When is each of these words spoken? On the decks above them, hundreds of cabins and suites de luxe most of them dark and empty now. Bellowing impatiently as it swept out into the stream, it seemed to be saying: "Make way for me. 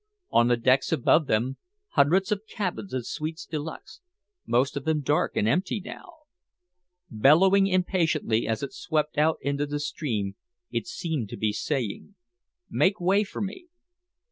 On 0.31 0.47
the 0.47 0.57
decks 0.57 0.91
above 0.91 1.27
them, 1.27 1.57
hundreds 1.89 2.31
of 2.31 2.47
cabins 2.47 2.91
and 2.91 3.05
suites 3.05 3.45
de 3.45 3.59
luxe 3.59 4.01
most 4.47 4.75
of 4.75 4.83
them 4.83 5.01
dark 5.01 5.37
and 5.37 5.47
empty 5.47 5.79
now. 5.79 6.23
Bellowing 7.11 7.67
impatiently 7.67 8.47
as 8.47 8.63
it 8.63 8.73
swept 8.73 9.19
out 9.19 9.37
into 9.41 9.67
the 9.67 9.79
stream, 9.79 10.37
it 10.71 10.87
seemed 10.87 11.29
to 11.29 11.37
be 11.37 11.53
saying: 11.53 12.15
"Make 12.67 12.99
way 12.99 13.23
for 13.23 13.41
me. 13.41 13.67